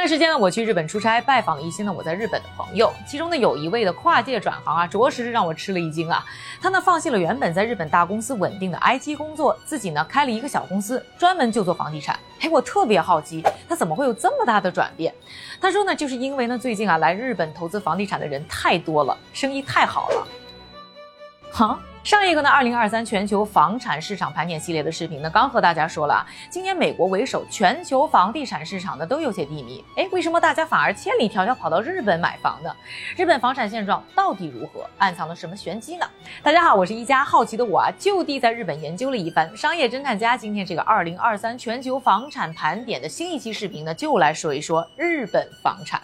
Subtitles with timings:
[0.00, 6.24] 那段时间呢，我去日本出差，拜访了一些呢我在日本的朋友，其中呢有一位的跨界转行啊，着实是让我吃了一惊啊。
[6.58, 12.18] 他呢放弃了原本在日本大公司稳定的 IT 工作，自己呢开了一个小公司，专门就做房地产。
[12.40, 15.14] 哎，我特别好奇，他怎么会有这么大的转变？
[15.60, 20.26] 他说呢，就是因为呢最近啊来日本投资房地产的人太多了，生意太好了。
[21.52, 21.78] 哈。
[22.02, 29.84] 上一个呢，二零二三全球房产市场盘点系列的视频呢，刚和大家说了啊，今年美国为首，全球房地产市场呢都有些低迷。
[29.96, 32.74] 哎，为什么大家反而千里迢迢跑到日本买房呢？
[33.18, 34.88] 日本房产现状到底如何？
[34.96, 36.06] 暗藏了什么玄机呢？
[36.42, 40.38] 大家好，我是一家好奇的我啊，就地在日本研究了一番，商业侦探家。
[40.38, 46.00] 今天这个二零二三全球房产盘点的新一期视频呢，就来说一说日本房产。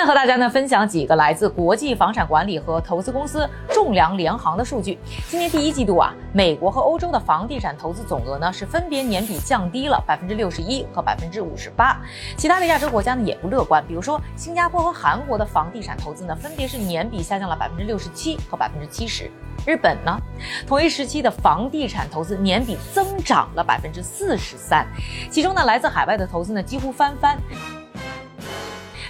[0.00, 4.98] 现在和大家呢分享几个来自国际房产管理和投资公司仲量联行的数据。
[5.28, 12.00] 今年第一季度啊，美国和欧洲的房地产投资总额呢是分别年比降低了百分之六十一和百分之五十八。
[12.34, 19.30] 其他的亚洲国家呢也不乐观，比如说新加坡和韩国的房地产投资呢分别是年比下降了百分之六十七和百分之七十。
[19.66, 20.18] 日本呢，
[20.66, 24.86] 同一时期的房地产投资年比增长了百分之四十三，
[25.30, 27.36] 其中呢来自海外的投资呢几乎翻番。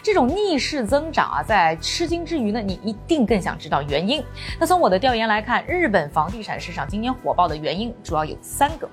[0.03, 4.25] 这种逆势增长啊，在吃惊之余呢，你一定更想知道原因。
[4.59, 8.89] 那从我的调研来看，日本房地产市场今年火爆的原因主要有三个。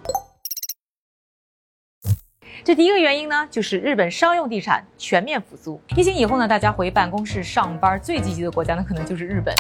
[2.64, 5.80] 这第一个原因呢，就是日本商用地产全面复苏。
[5.96, 9.56] 疫情以后呢，大家回办公室上班最积极的国家呢，可能就是日本。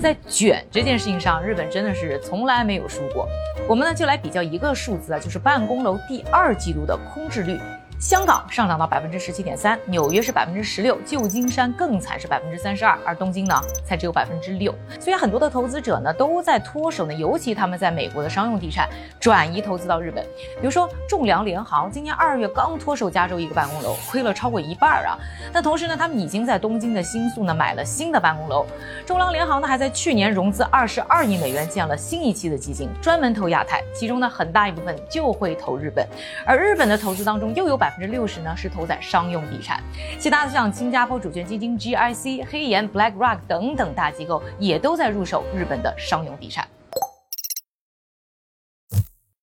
[0.00, 3.26] 在卷这件事情上，日本真的是从来没有输过。
[3.68, 7.58] 我们呢，就来比较一个数字啊，就是办公楼第二季度的空置率。
[8.02, 13.54] 香港上涨到百分之十七点三，纽约是百分之十六，旧金山更惨是百分之三十二，而东京呢
[13.86, 14.74] 才只有百分之六。
[14.98, 18.88] 所以很多的投资者呢都在脱手呢，尤其他们在美国的商用地产
[19.20, 20.24] 转移投资到日本。
[20.60, 25.16] 比如说仲量联行今年二月刚脱手加州一个办公楼，亏了超过一半啊。
[25.52, 28.66] 那同时呢，他们已经在东京的新宿呢买了新的办公楼。
[29.06, 36.04] 仲量联行呢还在去年融资二十二亿美元建了新一期的基金，专门投亚太，其中呢很大一部分就会投日本。
[36.44, 37.91] 而日本的投资当中又有百。
[37.92, 39.82] 百分之六十呢是投在商用地产，
[40.18, 46.66] 其他的像新加坡主权基金 GIC、黑岩、BlackRock 等等大机构也都在入手日本的商用地产。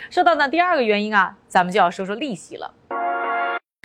[0.09, 2.73] 说到呢第二个原因啊，咱们就要说说利息了。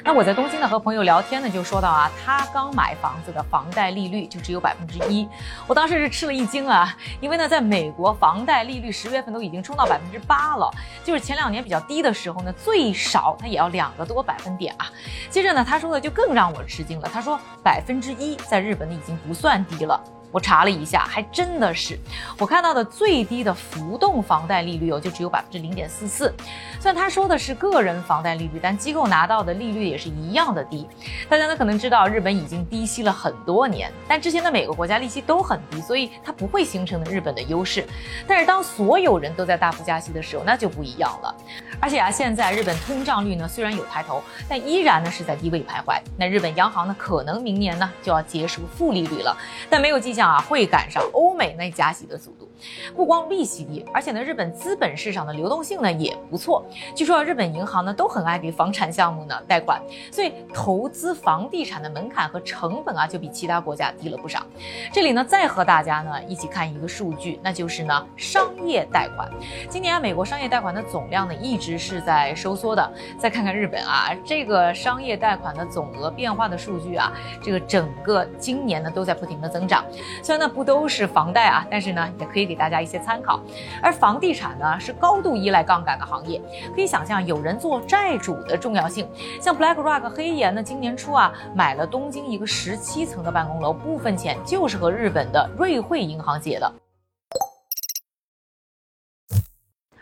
[0.03, 5.27] 那我在东京呢和朋友聊天呢，就说到啊，他刚买房子的房贷利率就只有百分之一，
[5.67, 10.71] 我当时是吃了一惊啊，因为呢，在美国房贷利率十月份都已经冲到百分之八了，
[11.03, 14.93] 就是前两年比较低的时候呢，最少它也要两个多百分点啊。
[15.31, 19.99] 接着呢，他说的就更让我吃惊了，他说百分之一在日本呢已经不算低了。
[20.35, 21.97] 我查了一下，还真的是，
[22.41, 26.35] 我看到的最低的浮动房贷利率哦，就只有百分之零点四四。
[26.81, 30.89] 虽然他说的是个人房贷利率，但机构拿到的利率也是一样的低。
[31.29, 37.87] 大家呢可能知道，日本已经低息了很多年，但之前的每个国家利息都很低，所以它不会形成的日本的优势。
[38.27, 41.33] 但是当所有人都在大幅加息的时候，那就不一样了。
[41.79, 45.97] 而且啊，现在日本通胀率呢虽然有抬头，但依然呢是在低位徘徊。
[46.19, 49.37] 那日本央行呢可能明年呢就要结束负利率了，
[49.71, 50.24] 但没有迹象。
[50.25, 52.49] 啊，会赶上欧美那加息的速度，
[52.95, 56.65] 不光利息低，而且呢，日本资本市场的流动性呢也不错。
[56.95, 64.45] 据说日本银行呢都很爱给房产项目呢贷款，所以投资房地产的门槛和成本啊就比其他国家低了不少。
[64.93, 69.29] 这里呢再和大家呢一起看一个数据，那就是呢商业贷款。
[69.69, 72.93] 今年美国商业贷款的总量呢一直是在收缩的。
[73.19, 79.85] 再看看日本啊，这个商业贷款的总额变化的数据啊，这个整个今年呢都在不停的增长。
[80.23, 83.41] 虽然呢不都是房贷啊，但是呢也可以给大家一些参考。
[83.83, 86.41] 而房地产呢是高度依赖杠杆的行业，
[86.75, 89.09] 可以想象有人做债主的重要性。
[89.41, 96.73] 像 BlackRock 黑岩呢，今年初啊买了东京一个十七层的办公楼，部分钱就是和日本的瑞穗银行借的。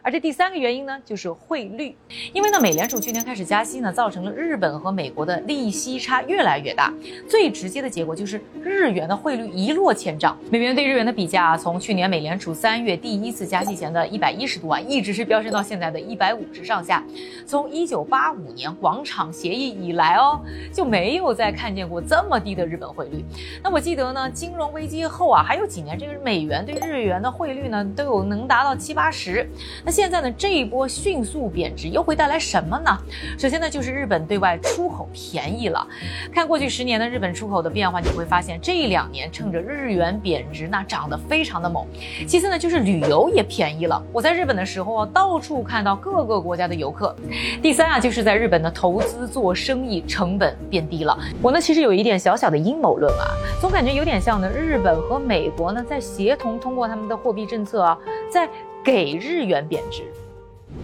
[0.05, 1.95] 而这第三个原因呢，就是汇率，
[2.33, 6.93] 因为呢，美联储去年开始加息呢，造成了日本和美国的利息差越来越大，
[7.29, 17.05] 最直接的结果就是日元的汇率一落千丈，美元对日元的比价啊从去年美联储三月第一次加息前的一百一十多啊，一直是飙升到现在的一百五十上下。
[17.47, 20.41] 从一九八五年广场协议以来哦，
[20.73, 23.25] 就没有再看见过这么低的日本汇率。
[23.63, 29.49] 那我记得呢，金融危机后啊，还有几年这个美元对日元的汇率呢，都有能达到七八十。
[29.85, 32.99] 那现在呢，这一波迅速贬值又会带来什么呢？
[33.39, 35.87] 首先呢，就是日本对外出口便宜了。
[36.35, 41.87] 看过去十年的日本出口的变化，你会发现这两年趁着日元贬值，那涨得非常的猛。
[42.27, 44.03] 其次呢，就是旅游也便宜了。
[44.13, 47.15] 我在日本的时候啊，到处看到各个国家的游客。
[47.61, 51.19] 第三啊，就是在日本的投资做生意成本变低了。
[51.43, 53.29] 我呢，其实有一点小小的阴谋论啊，
[53.61, 57.99] 总感觉有点像呢，日本和美国呢在协同通过他们的货币政策啊，
[58.31, 58.49] 在
[58.85, 60.03] 给日元贬值。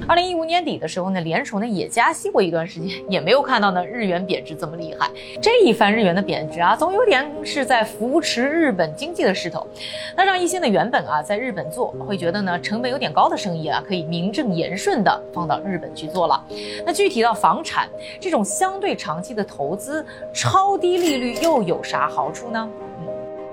[0.07, 5.11] 二零一五年底的时候呢，联储呢也加息过一段时间，也没有看到呢日元贬值这么厉害。
[5.41, 9.67] 这一番日元的贬值啊，总有点是在扶持日本经济的势头。
[10.15, 16.45] 那让一些呢原本啊在日本做会觉得呢成本有点高的生意啊，可以名正言顺的放到日本去做了。
[16.87, 17.89] 那具体到房产
[18.21, 22.69] 这种相对长期的投资，超低利率又有啥好处呢？
[23.01, 23.09] 嗯，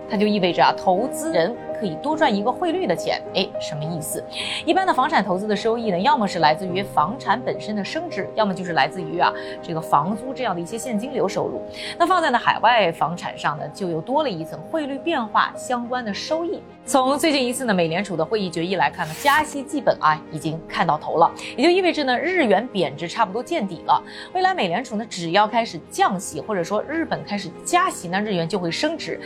[0.10, 1.56] 它就意味着啊投资人。
[1.76, 4.24] 可以多赚一个汇率的钱，哎，什么意思？
[4.66, 9.32] 一般的房产投资的收益呢，要么是来自于房产本身的升值，要么就是来自于啊
[9.62, 11.62] 这个房租这样的一些现金流收入。
[11.98, 16.62] 那放在呢海外房产上呢，就又多了一层汇率变化相关的收益。
[16.88, 24.02] 从最近一次呢美联储的会议决议来看呢，加息基本啊已经看到头了，也就意味着呢日元贬值差不多见底了。
[24.34, 29.20] 未来美联储呢只要开始降息，或者说日本开始加息，那日元就会升值。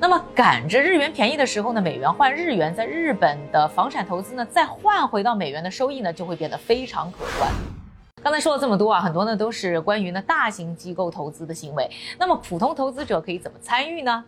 [0.00, 7.48] 那么赶着日元便宜的时候呢，美美元换日元，在日本的房产投资呢，再换回到美元的收益呢，就会变得非常可观。
[8.20, 11.88] 刚才说了这么多啊，很多呢都是关于呢大型机构投资的行为。
[12.18, 14.24] 那么普通投资者可以怎么参与呢？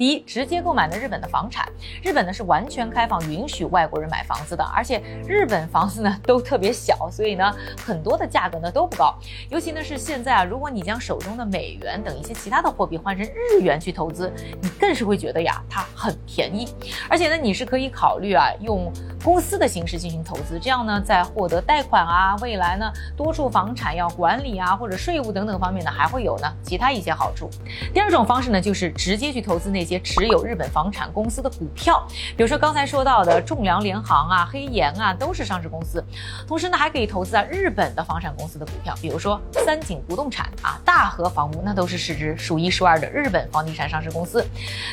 [0.00, 1.70] 第一，直接购买的日本的房产，
[2.02, 4.98] 日本呢是完全开放，允许外国人买房子的，而且
[5.28, 7.54] 日本房子呢都特别小，所以呢
[7.84, 9.14] 很多的价格呢都不高。
[9.50, 14.32] 尤其呢是现在啊，如果你将手中的美元等一些其他的货币换成日元去投资，
[14.62, 16.66] 你更是会觉得呀它很便宜。
[17.06, 18.90] 而且呢你是可以考虑啊用
[19.22, 27.50] 公司的形式进行投资，这样呢在获得贷款啊，未来呢多处房产要管理啊或者税务等等方面呢还会有呢其他一些好处。
[27.92, 30.00] 第二种方式呢就是直接去投资那些些。
[30.10, 32.04] 持有日本房产公司的股票，
[32.36, 36.02] 比如说刚才说到的仲量联行啊、黑岩啊，都是上市公司。
[36.48, 44.44] 同时呢，还可以投资啊日本的房产公司的股票，比如说三井不动产啊、大和房屋，那都是市值数一数二的日本房地产上市公司。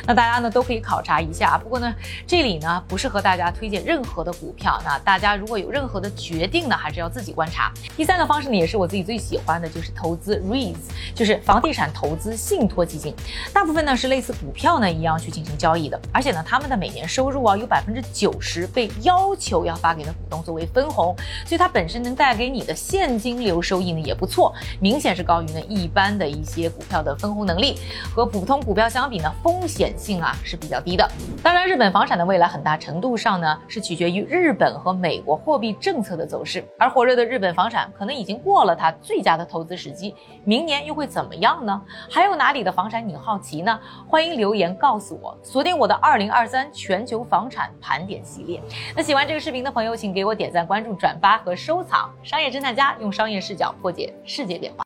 [0.06, 1.58] 那大家呢都可以考察一下。
[1.58, 1.94] 不过呢，
[2.26, 4.80] 这里呢不适合大家推荐任何的股票。
[4.84, 7.72] 那大家如果有任何的决定呢，还是要自己观察。
[7.96, 10.76] 第三个方式呢，也是我自己最喜欢的，就是投资 REITs，
[11.14, 13.14] 就是房地产投资信托基金。
[13.52, 14.87] 大部分呢是类似股票呢。
[14.90, 21.14] 一样去进行交易的，而且呢，他们的每年收入啊，有百分之九十被要求要发给的股东作为分红，
[21.44, 27.78] 所以它本身能带给你的现金流收益呢也不错，明显是高于呢一般的一些股票的分红能力，
[28.14, 31.08] 和普通股票相比呢，风险性啊是比较低的。
[31.42, 40.14] 当然，日本房产的未来很大程度上呢是取决于日本和美国货币政策的走势，而火热的日本房产可能已经过了它最佳的投资时机，
[40.44, 41.82] 明年又会怎么样呢？
[42.10, 43.78] 还有哪里的房产你好奇呢？
[44.08, 44.68] 欢迎留言。
[44.78, 48.60] 告诉我，锁定我的二零二三全球房产盘点系列。
[48.94, 52.10] 那喜欢这个视频的朋友，请给我点赞、关注、转发和收藏。
[52.22, 54.76] 商业侦探家用商业视角破解世界变化。